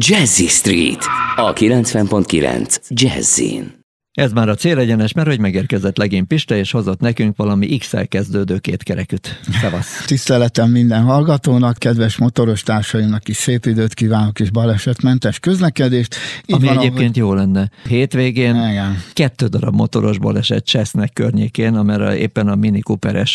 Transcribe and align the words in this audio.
Jazzy 0.00 0.46
Street 0.46 1.04
a 1.36 1.52
90.9 1.52 2.76
Jazzin. 2.88 3.76
Ez 4.12 4.32
már 4.32 4.48
a 4.48 4.54
célegyenes, 4.54 5.12
mert 5.12 5.28
hogy 5.28 5.38
megérkezett 5.40 5.96
legény 5.96 6.26
Pista, 6.26 6.56
és 6.56 6.70
hozott 6.70 7.00
nekünk 7.00 7.36
valami 7.36 7.78
X-el 7.78 8.08
kezdődő 8.08 8.58
kétkereküt. 8.58 9.40
Szevasz! 9.60 10.04
Tiszteletem 10.06 10.70
minden 10.70 11.02
hallgatónak, 11.02 11.78
kedves 11.78 12.16
motoros 12.16 12.62
társaimnak 12.62 13.28
is 13.28 13.36
szép 13.36 13.66
időt 13.66 13.94
kívánok, 13.94 14.40
és 14.40 14.50
balesetmentes 14.50 15.38
közlekedést. 15.38 16.14
Így 16.46 16.54
Ami 16.54 16.66
van, 16.66 16.78
egyébként 16.78 17.16
ahogy... 17.16 17.16
jó 17.16 17.34
lenne. 17.34 17.70
Hétvégén 17.88 18.54
Igen. 18.54 19.02
kettő 19.12 19.46
darab 19.46 19.74
motoros 19.74 20.18
baleset 20.18 20.64
Csesznek 20.64 21.12
környékén, 21.12 21.74
amerre 21.74 22.16
éppen 22.16 22.48
a 22.48 22.54
Mini 22.54 22.80
Cooper 22.80 23.26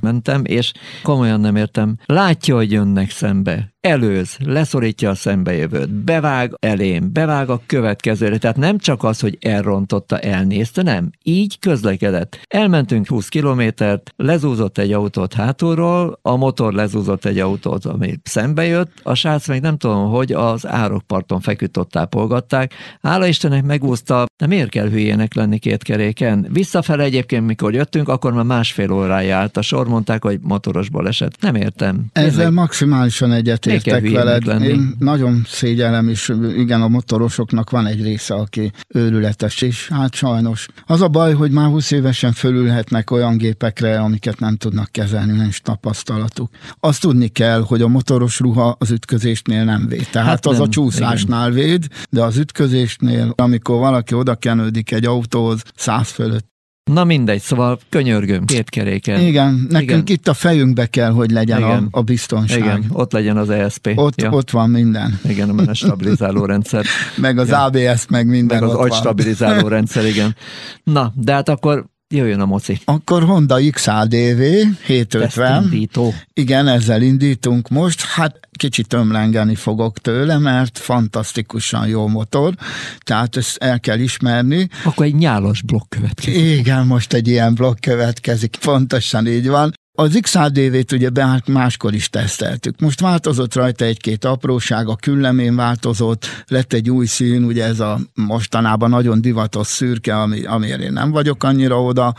mentem, 0.00 0.42
és 0.44 0.72
komolyan 1.02 1.40
nem 1.40 1.56
értem. 1.56 1.96
Látja, 2.06 2.54
hogy 2.54 2.72
jönnek 2.72 3.10
szembe 3.10 3.71
előz, 3.82 4.36
leszorítja 4.44 5.10
a 5.10 5.14
szembejövőt, 5.14 5.90
bevág 5.94 6.52
elém, 6.60 7.12
bevág 7.12 7.50
a 7.50 7.60
következőre. 7.66 8.38
Tehát 8.38 8.56
nem 8.56 8.78
csak 8.78 9.04
az, 9.04 9.20
hogy 9.20 9.38
elrontotta, 9.40 10.18
elnézte, 10.18 10.82
nem. 10.82 11.10
Így 11.22 11.58
közlekedett. 11.58 12.38
Elmentünk 12.48 13.08
20 13.08 13.28
kilométert, 13.28 14.12
lezúzott 14.16 14.78
egy 14.78 14.92
autót 14.92 15.34
hátulról, 15.34 16.18
a 16.22 16.36
motor 16.36 16.72
lezúzott 16.72 17.24
egy 17.24 17.38
autót, 17.38 17.84
ami 17.84 18.14
szembe 18.22 18.64
jött, 18.64 18.92
a 19.02 19.14
srác 19.14 19.48
meg 19.48 19.60
nem 19.60 19.76
tudom, 19.76 20.10
hogy 20.10 20.32
az 20.32 20.66
árokparton 20.66 21.40
feküdt 21.40 21.76
ott 21.76 21.90
tápolgatták. 21.90 22.74
Hála 23.02 23.26
Istennek 23.26 23.64
megúszta, 23.64 24.26
de 24.36 24.46
miért 24.46 24.70
kell 24.70 24.88
hülyének 24.88 25.34
lenni 25.34 25.58
két 25.58 25.82
keréken? 25.82 26.46
Visszafele 26.52 27.02
egyébként, 27.02 27.46
mikor 27.46 27.74
jöttünk, 27.74 28.08
akkor 28.08 28.32
már 28.32 28.44
másfél 28.44 28.92
órája 28.92 29.36
állt 29.36 29.56
a 29.56 29.62
sor, 29.62 29.88
mondták, 29.88 30.22
hogy 30.24 30.38
motoros 30.42 30.88
baleset. 30.88 31.36
Nem 31.40 31.54
értem. 31.54 32.04
Ezzel 32.12 32.30
Tényleg. 32.30 32.52
maximálisan 32.52 33.32
egyet 33.32 33.71
értek 33.72 34.10
veled. 34.10 34.44
Lenni. 34.46 34.66
Én 34.66 34.94
nagyon 34.98 35.42
szégyellem, 35.46 36.08
és 36.08 36.32
igen, 36.56 36.82
a 36.82 36.88
motorosoknak 36.88 37.70
van 37.70 37.86
egy 37.86 38.02
része, 38.02 38.34
aki 38.34 38.72
őrületes, 38.88 39.62
és 39.62 39.88
hát 39.88 40.14
sajnos. 40.14 40.66
Az 40.86 41.00
a 41.00 41.08
baj, 41.08 41.34
hogy 41.34 41.50
már 41.50 41.68
20 41.68 41.90
évesen 41.90 42.32
fölülhetnek 42.32 43.10
olyan 43.10 43.36
gépekre, 43.36 43.98
amiket 43.98 44.40
nem 44.40 44.56
tudnak 44.56 44.88
kezelni, 44.90 45.32
nincs 45.32 45.60
tapasztalatuk. 45.60 46.50
Azt 46.80 47.00
tudni 47.00 47.28
kell, 47.28 47.64
hogy 47.66 47.82
a 47.82 47.88
motoros 47.88 48.38
ruha 48.38 48.76
az 48.78 48.90
ütközésnél 48.90 49.64
nem 49.64 49.86
véd. 49.88 50.08
Tehát 50.10 50.28
hát 50.28 50.46
az 50.46 50.52
nem, 50.52 50.62
a 50.62 50.68
csúszásnál 50.68 51.52
igen. 51.52 51.64
véd, 51.64 51.86
de 52.10 52.22
az 52.22 52.36
ütközésnél, 52.36 53.32
amikor 53.36 53.78
valaki 53.78 54.14
oda 54.14 54.34
kenődik 54.34 54.92
egy 54.92 55.06
autóhoz 55.06 55.62
száz 55.74 56.08
fölött 56.08 56.51
Na 56.90 57.04
mindegy, 57.04 57.40
szóval 57.40 57.78
könyörgöm, 57.88 58.44
két 58.44 58.70
keréken. 58.70 59.20
Igen, 59.20 59.66
nekünk 59.68 59.90
Igen. 59.90 60.04
itt 60.06 60.28
a 60.28 60.34
fejünkbe 60.34 60.86
kell, 60.86 61.10
hogy 61.10 61.30
legyen 61.30 61.58
Igen. 61.58 61.88
A, 61.90 61.98
a 61.98 62.02
biztonság. 62.02 62.58
Igen, 62.58 62.84
ott 62.92 63.12
legyen 63.12 63.36
az 63.36 63.50
ESP. 63.50 63.92
Ott, 63.94 64.20
ja. 64.20 64.30
ott 64.30 64.50
van 64.50 64.70
minden. 64.70 65.20
Igen, 65.24 65.58
a 65.58 65.74
stabilizáló 65.74 66.44
rendszer. 66.52 66.84
meg 67.16 67.38
az 67.38 67.48
ja. 67.48 67.64
ABS, 67.64 68.06
meg 68.08 68.26
minden 68.26 68.60
Meg 68.60 68.68
az 68.68 68.74
agy 68.74 68.92
stabilizáló 68.92 69.68
rendszer, 69.68 70.04
igen. 70.06 70.36
Na, 70.84 71.12
de 71.16 71.32
hát 71.32 71.48
akkor 71.48 71.86
Jöjjön 72.12 72.40
a 72.40 72.46
moci. 72.46 72.80
Akkor 72.84 73.22
Honda 73.22 73.58
XADV 73.70 74.40
750. 74.86 75.62
indító. 75.62 76.14
Igen, 76.34 76.68
ezzel 76.68 77.02
indítunk 77.02 77.68
most. 77.68 78.04
Hát 78.04 78.40
kicsit 78.56 78.92
ömlengeni 78.92 79.54
fogok 79.54 79.98
tőle, 79.98 80.38
mert 80.38 80.78
fantasztikusan 80.78 81.86
jó 81.86 82.08
motor, 82.08 82.54
tehát 83.00 83.36
ezt 83.36 83.56
el 83.56 83.80
kell 83.80 83.98
ismerni. 83.98 84.68
Akkor 84.84 85.06
egy 85.06 85.14
nyálas 85.14 85.62
blokk 85.62 85.88
következik. 85.88 86.58
Igen, 86.58 86.86
most 86.86 87.12
egy 87.12 87.28
ilyen 87.28 87.54
blokk 87.54 87.80
következik, 87.80 88.56
pontosan 88.60 89.26
így 89.26 89.48
van. 89.48 89.72
Az 90.02 90.18
XADV-t 90.20 90.92
ugye 90.92 91.10
hát 91.14 91.48
máskor 91.48 91.94
is 91.94 92.10
teszteltük. 92.10 92.80
Most 92.80 93.00
változott 93.00 93.54
rajta 93.54 93.84
egy-két 93.84 94.24
apróság, 94.24 94.88
a 94.88 94.96
küllemén 94.96 95.56
változott, 95.56 96.26
lett 96.46 96.72
egy 96.72 96.90
új 96.90 97.06
szín, 97.06 97.44
ugye 97.44 97.64
ez 97.64 97.80
a 97.80 98.00
mostanában 98.14 98.90
nagyon 98.90 99.20
divatos 99.20 99.66
szürke, 99.66 100.20
ami, 100.20 100.44
amiért 100.44 100.80
én 100.80 100.92
nem 100.92 101.10
vagyok 101.10 101.44
annyira 101.44 101.82
oda, 101.82 102.14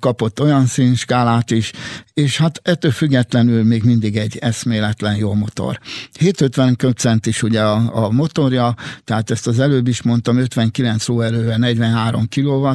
kapott 0.00 0.40
olyan 0.40 0.66
színskálát 0.66 1.50
is, 1.50 1.72
és 2.14 2.36
hát 2.36 2.60
ettől 2.62 2.90
függetlenül 2.90 3.64
még 3.64 3.82
mindig 3.82 4.16
egy 4.16 4.36
eszméletlen 4.36 5.16
jó 5.16 5.34
motor. 5.34 5.78
750 6.18 6.76
köpcent 6.76 7.26
is 7.26 7.42
ugye 7.42 7.62
a, 7.62 8.04
a 8.04 8.10
motorja, 8.10 8.74
tehát 9.04 9.30
ezt 9.30 9.46
az 9.46 9.58
előbb 9.58 9.88
is 9.88 10.02
mondtam, 10.02 10.36
59 10.36 11.06
lóerővel, 11.06 11.58
43 11.58 12.28
kw 12.28 12.68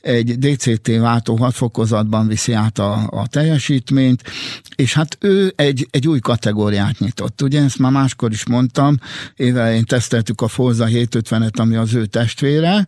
egy 0.00 0.38
DCT 0.38 0.96
váltó 0.96 1.36
6 1.36 1.54
fokozatban 1.54 2.26
viszi 2.26 2.52
át 2.52 2.78
a, 2.78 3.06
a 3.10 3.26
teljesítményt, 3.48 4.22
és 4.76 4.94
hát 4.94 5.18
ő 5.20 5.52
egy, 5.56 5.86
egy 5.90 6.08
új 6.08 6.18
kategóriát 6.18 6.98
nyitott. 6.98 7.42
Ugye 7.42 7.62
ezt 7.62 7.78
már 7.78 7.92
máskor 7.92 8.32
is 8.32 8.46
mondtam, 8.46 8.98
évelején 9.36 9.84
teszteltük 9.84 10.40
a 10.40 10.48
Forza 10.48 10.86
750-et, 10.88 11.58
ami 11.58 11.76
az 11.76 11.94
ő 11.94 12.06
testvére, 12.06 12.86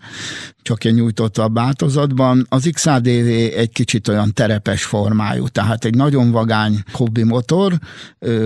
csak 0.63 0.85
egy 0.85 0.95
nyújtottabb 0.95 1.55
változatban. 1.55 2.47
Az 2.49 2.69
XADV 2.73 3.29
egy 3.57 3.71
kicsit 3.73 4.09
olyan 4.09 4.35
terepes 4.35 4.85
formájú, 4.85 5.49
tehát 5.49 5.85
egy 5.85 5.95
nagyon 5.95 6.31
vagány 6.31 6.83
hobbi 6.93 7.23
motor, 7.23 7.79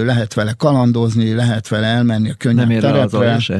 lehet 0.05 0.35
vele 0.35 0.53
kalandozni, 0.53 1.33
lehet 1.33 1.69
vele 1.69 1.87
elmenni 1.87 2.31
a 2.31 2.35
könnyebb 2.35 2.69
Nem 2.69 2.81
terepre. 2.81 3.33
Az 3.33 3.53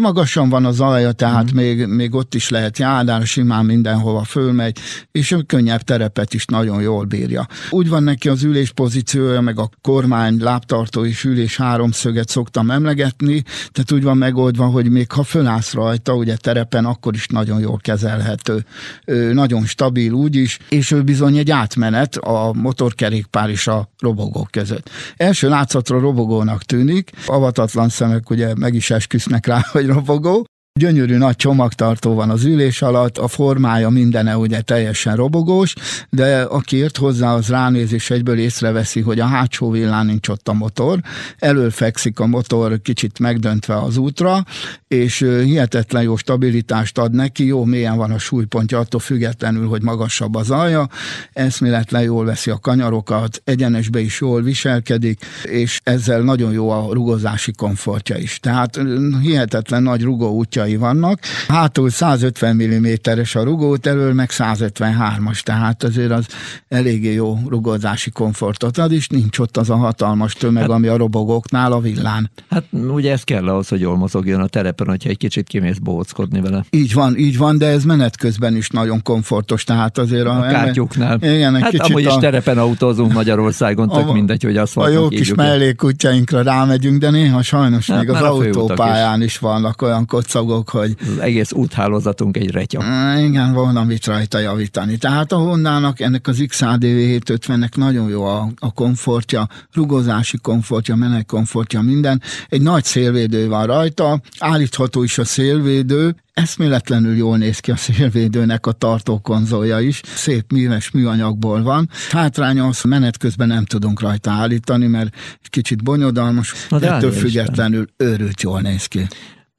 Magasan 0.00 0.48
van 0.48 0.64
az 0.64 0.80
alja, 0.80 1.12
tehát 1.12 1.52
mm. 1.52 1.56
még, 1.56 1.86
még 1.86 2.14
ott 2.14 2.34
is 2.34 2.48
lehet 2.48 2.78
járni, 2.78 3.24
simán 3.24 3.64
mindenhova 3.64 4.24
fölmegy, 4.24 4.78
és 5.12 5.36
könnyebb 5.46 5.80
terepet 5.80 6.34
is 6.34 6.44
nagyon 6.44 6.82
jól 6.82 7.04
bírja. 7.04 7.46
Úgy 7.70 7.88
van 7.88 8.02
neki 8.02 8.28
az 8.28 8.42
ülés 8.42 8.70
pozíciója, 8.70 9.40
meg 9.40 9.58
a 9.58 9.70
kormány 9.80 10.36
lábtartó 10.40 11.04
és 11.04 11.24
ülés 11.24 11.56
háromszöget 11.56 12.28
szoktam 12.28 12.70
emlegetni, 12.70 13.42
tehát 13.72 13.92
úgy 13.92 14.02
van 14.02 14.16
megoldva, 14.16 14.66
hogy 14.66 14.90
még 14.90 15.12
ha 15.12 15.22
fölállsz 15.22 15.72
rajta, 15.72 16.14
ugye 16.14 16.36
terepen, 16.36 16.84
akkor 16.84 17.14
is 17.14 17.26
nagyon 17.26 17.60
jól 17.60 17.78
kezelhető. 17.80 18.64
Ő 19.04 19.32
nagyon 19.32 19.64
stabil 19.64 20.12
úgy 20.12 20.36
is, 20.36 20.58
és 20.68 20.90
ő 20.90 21.02
bizony 21.02 21.36
egy 21.36 21.50
átmenet 21.50 22.16
a 22.16 22.52
motorkerékpár 22.54 23.50
és 23.50 23.66
a 23.66 23.88
robogók 23.98 24.50
között. 24.50 24.90
Első 25.16 25.48
látszatra 25.48 26.00
robogónak 26.00 26.62
tűnik, 26.62 27.10
avatatlan 27.26 27.88
szemek 27.88 28.30
ugye 28.30 28.52
meg 28.54 28.74
is 28.74 28.90
esküsznek 28.90 29.46
rá, 29.46 29.61
hogy 29.72 29.86
robogó, 29.86 30.44
Gyönyörű 30.80 31.16
nagy 31.16 31.36
csomagtartó 31.36 32.14
van 32.14 32.30
az 32.30 32.44
ülés 32.44 32.82
alatt, 32.82 33.18
a 33.18 33.28
formája 33.28 33.88
mindene 33.88 34.36
ugye 34.36 34.60
teljesen 34.60 35.16
robogós, 35.16 35.74
de 36.10 36.42
aki 36.42 36.76
ért 36.76 36.96
hozzá, 36.96 37.34
az 37.34 37.48
ránéz 37.48 37.92
és 37.92 38.10
egyből 38.10 38.38
észreveszi, 38.38 39.00
hogy 39.00 39.20
a 39.20 39.24
hátsó 39.24 39.70
villán 39.70 40.06
nincs 40.06 40.28
ott 40.28 40.48
a 40.48 40.52
motor, 40.52 41.00
elől 41.38 41.70
fekszik 41.70 42.18
a 42.18 42.26
motor 42.26 42.82
kicsit 42.82 43.18
megdöntve 43.18 43.80
az 43.80 43.96
útra, 43.96 44.44
és 44.88 45.18
hihetetlen 45.18 46.02
jó 46.02 46.16
stabilitást 46.16 46.98
ad 46.98 47.12
neki, 47.12 47.46
jó 47.46 47.64
mélyen 47.64 47.96
van 47.96 48.10
a 48.10 48.18
súlypontja, 48.18 48.78
attól 48.78 49.00
függetlenül, 49.00 49.68
hogy 49.68 49.82
magasabb 49.82 50.34
az 50.34 50.50
alja, 50.50 50.88
eszméletlen 51.32 52.02
jól 52.02 52.24
veszi 52.24 52.50
a 52.50 52.58
kanyarokat, 52.58 53.42
egyenesbe 53.44 54.00
is 54.00 54.20
jól 54.20 54.42
viselkedik, 54.42 55.24
és 55.44 55.80
ezzel 55.84 56.20
nagyon 56.20 56.52
jó 56.52 56.70
a 56.70 56.88
rugozási 56.92 57.52
komfortja 57.52 58.16
is. 58.16 58.38
Tehát 58.40 58.80
hihetetlen 59.22 59.82
nagy 59.82 60.02
rugó 60.02 60.36
útja 60.36 60.60
pontjai 60.62 60.76
vannak. 60.76 61.20
Hátul 61.48 61.90
150 61.90 62.56
mm-es 62.56 63.34
a 63.34 63.42
rugót, 63.42 63.86
elől 63.86 64.12
meg 64.12 64.30
153-as, 64.32 65.40
tehát 65.40 65.82
azért 65.82 66.10
az 66.10 66.26
eléggé 66.68 67.12
jó 67.12 67.38
rugózási 67.48 68.10
komfortot 68.10 68.78
ad, 68.78 68.92
és 68.92 69.08
nincs 69.08 69.38
ott 69.38 69.56
az 69.56 69.70
a 69.70 69.76
hatalmas 69.76 70.32
tömeg, 70.32 70.62
hát, 70.62 70.70
ami 70.70 70.86
a 70.86 70.96
robogóknál 70.96 71.72
a 71.72 71.80
villán. 71.80 72.30
Hát 72.50 72.64
ugye 72.72 73.12
ez 73.12 73.22
kell 73.22 73.48
ahhoz, 73.48 73.68
hogy 73.68 73.80
jól 73.80 73.96
mozogjon 73.96 74.40
a 74.40 74.46
terepen, 74.46 74.86
hogyha 74.86 75.08
egy 75.08 75.16
kicsit 75.16 75.46
kimész 75.48 75.78
bóckodni 75.78 76.40
vele. 76.40 76.64
Így 76.70 76.92
van, 76.92 77.16
így 77.16 77.38
van, 77.38 77.58
de 77.58 77.66
ez 77.66 77.84
menet 77.84 78.16
közben 78.16 78.56
is 78.56 78.68
nagyon 78.68 79.02
komfortos, 79.02 79.64
tehát 79.64 79.98
azért 79.98 80.26
a... 80.26 80.38
A 80.38 80.46
kártyúknál. 80.46 81.18
Igen, 81.20 81.54
egy 81.54 81.62
hát 81.62 81.70
kicsit 81.70 81.86
amúgy 81.86 82.06
a, 82.06 82.08
is 82.08 82.16
terepen 82.20 82.58
autózunk 82.58 83.12
Magyarországon, 83.12 83.88
tök 83.88 84.08
a, 84.08 84.12
mindegy, 84.12 84.42
hogy 84.42 84.56
azt 84.56 84.76
A 84.76 84.88
jó 84.88 85.08
kis 85.08 85.34
mellékútjainkra 85.34 86.42
rámegyünk, 86.42 87.00
de 87.00 87.10
néha 87.10 87.42
sajnos 87.42 87.90
hát, 87.90 87.98
még 87.98 88.08
az 88.08 88.22
autópályán 88.22 89.22
is. 89.22 89.32
is 89.32 89.38
vannak 89.38 89.82
olyan 89.82 90.06
kocagok, 90.06 90.51
dolgok, 90.52 90.68
hogy... 90.68 90.96
Az 91.00 91.18
egész 91.18 91.52
úthálózatunk 91.52 92.36
egy 92.36 92.50
retya. 92.50 92.80
Igen, 93.18 93.52
volna 93.52 93.84
mit 93.84 94.06
rajta 94.06 94.38
javítani. 94.38 94.96
Tehát 94.96 95.32
a 95.32 95.36
Hondának, 95.36 96.00
ennek 96.00 96.26
az 96.26 96.44
XADV 96.48 96.84
750-nek 96.84 97.76
nagyon 97.76 98.08
jó 98.08 98.24
a, 98.24 98.48
a 98.58 98.72
komfortja, 98.72 99.48
rugozási 99.72 100.38
komfortja, 100.38 100.94
menet 100.94 101.26
komfortja, 101.26 101.80
minden. 101.80 102.22
Egy 102.48 102.62
nagy 102.62 102.84
szélvédő 102.84 103.48
van 103.48 103.66
rajta, 103.66 104.20
állítható 104.38 105.02
is 105.02 105.18
a 105.18 105.24
szélvédő, 105.24 106.16
eszméletlenül 106.32 107.16
jól 107.16 107.36
néz 107.36 107.58
ki 107.58 107.70
a 107.70 107.76
szélvédőnek 107.76 108.66
a 108.66 108.72
tartókonzolja 108.72 109.80
is, 109.80 110.00
szép 110.14 110.52
műves 110.52 110.90
műanyagból 110.90 111.62
van. 111.62 111.88
Hátránya 112.10 112.66
az, 112.66 112.82
menet 112.82 113.18
közben 113.18 113.48
nem 113.48 113.64
tudunk 113.64 114.00
rajta 114.00 114.30
állítani, 114.30 114.86
mert 114.86 115.14
kicsit 115.42 115.82
bonyodalmas, 115.82 116.54
Na, 116.68 116.78
de 116.78 116.92
ettől 116.92 117.12
függetlenül 117.12 117.86
őrült 117.96 118.42
jól 118.42 118.60
néz 118.60 118.86
ki. 118.86 119.06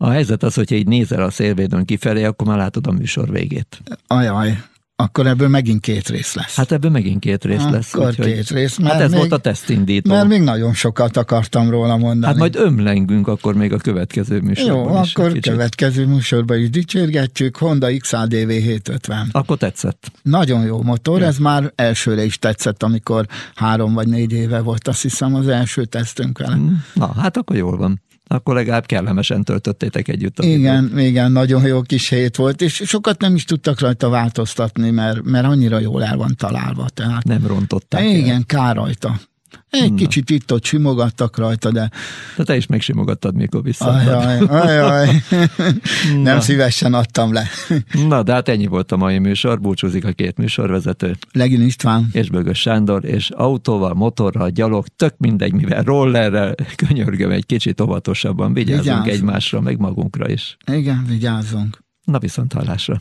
A 0.04 0.10
helyzet 0.10 0.44
az, 0.44 0.54
hogyha 0.54 0.76
így 0.76 0.88
nézel 0.88 1.24
a 1.24 1.32
szélvédőn 1.32 1.86
kifelé, 1.86 2.24
akkor 2.24 2.48
már 2.48 2.58
látod 2.58 2.88
a 2.88 2.92
műsor 2.92 3.32
végét. 3.32 3.82
Ajaj, 4.08 4.58
Akkor 4.96 5.28
ebből 5.28 5.48
megint 5.48 5.82
két 5.82 6.10
rész 6.10 6.34
lesz. 6.34 6.56
Hát 6.56 6.72
ebből 6.72 6.92
megint 6.92 7.20
két 7.20 7.44
rész 7.44 7.64
lesz. 7.72 7.94
Akkor 7.94 8.16
két 8.16 8.50
rész. 8.50 8.78
Mert 8.78 8.94
Hát 8.94 9.02
ez 9.02 9.10
még, 9.10 9.20
volt 9.20 9.32
a 9.32 9.38
tesztindító. 9.38 10.14
Mert 10.14 10.28
még 10.28 10.42
nagyon 10.42 10.74
sokat 10.74 11.18
akartam 11.18 11.70
róla 11.70 11.98
mondani. 11.98 12.26
Hát 12.26 12.36
majd 12.36 12.56
ömlengünk 12.56 13.28
akkor 13.28 13.56
még 13.56 13.74
a 13.74 13.78
következő 13.78 14.40
műsorban 14.40 14.94
Jó, 14.94 15.02
is 15.02 15.14
akkor 15.14 15.28
kicsit. 15.28 15.52
következő 15.52 16.06
műsorban 16.06 16.60
is 16.60 16.70
dicsérgetjük. 16.70 17.58
Honda 17.58 17.98
XADV 17.98 18.50
750. 18.50 19.30
Akkor 19.32 19.58
tetszett. 19.58 20.12
Nagyon 20.22 20.66
jó 20.66 20.82
motor, 20.82 21.22
ez 21.22 21.38
már 21.38 21.72
elsőre 21.76 22.24
is 22.24 22.40
tetszett, 22.40 22.84
amikor 22.84 23.26
három 23.56 23.94
vagy 23.94 24.08
négy 24.08 24.32
éve 24.32 24.60
volt, 24.60 24.88
azt 24.88 25.02
hiszem, 25.02 25.36
az 25.36 25.48
első 25.48 25.86
tesztünk 25.86 26.38
vele. 26.38 26.58
Na, 26.94 27.14
hát 27.14 27.38
akkor 27.38 27.56
jól 27.56 27.78
van. 27.78 28.02
Akkor 28.34 28.56
legalább 28.56 28.86
kellemesen 28.86 29.44
töltöttétek 29.44 30.08
együtt. 30.08 30.40
a 30.40 30.44
időt. 30.44 30.58
Igen, 30.58 31.00
igen, 31.00 31.32
nagyon 31.32 31.66
jó 31.66 31.82
kis 31.82 32.10
hét 32.10 32.36
volt, 32.36 32.62
és 32.62 32.74
sokat 32.86 33.22
nem 33.22 33.36
is 33.36 33.46
tudtak 33.46 33.80
rajta 33.80 34.10
változtatni, 34.10 34.90
mert, 34.90 35.24
mert 35.24 35.46
annyira 35.46 35.80
jól 35.80 36.04
el 36.04 36.18
van 36.18 36.36
találva. 36.38 36.90
Tehát 36.90 37.24
Nem 37.24 37.48
rontották 37.48 38.02
el. 38.02 38.08
igen, 38.08 38.46
kár 38.46 38.76
rajta. 38.76 39.20
Egy 39.70 39.90
Na. 39.90 39.96
kicsit 39.96 40.30
itt-ott 40.30 40.64
simogattak 40.66 41.38
rajta, 41.38 41.72
de 41.72 41.90
De 42.38 42.44
te 42.44 42.56
is 42.56 42.66
megsimogattad, 42.68 43.36
mikor 43.36 43.64
visszaadtad. 43.64 44.14
ajaj, 44.14 44.40
ajaj, 44.48 45.22
nem 46.24 46.36
Na. 46.36 46.42
szívesen 46.42 46.94
adtam 46.94 47.34
le. 47.34 47.48
Na, 48.08 48.24
de 48.24 48.34
hát 48.34 48.48
ennyi 48.50 48.66
volt 48.68 48.92
a 48.92 48.98
mai 48.98 49.20
műsor. 49.20 49.60
Búcsúzik 49.62 50.06
a 50.06 50.12
két 50.12 50.38
műsorvezető. 50.38 51.16
Legin 51.32 51.62
István, 51.62 52.10
és 52.12 52.30
Bögös 52.30 52.60
Sándor, 52.60 53.06
és 53.06 53.30
autóval, 53.30 53.94
motorral, 53.94 54.50
gyalog, 54.50 54.86
tök 54.96 55.14
mindegy, 55.18 55.54
mivel 55.54 55.84
rollerrel, 55.84 56.56
könyörgöm, 56.76 57.32
egy 57.32 57.46
kicsit 57.46 57.82
óvatosabban 57.82 58.54
vigyázzunk 58.54 58.84
Vigyázzunk. 58.84 59.08
egymásra, 59.08 59.62
meg 59.62 59.80
magunkra 59.80 60.30
is. 60.30 60.58
igen, 60.72 61.06
vigyázzunk. 61.08 61.78
Na 62.04 62.20
viszont 62.20 62.54
hallásra. 62.54 63.00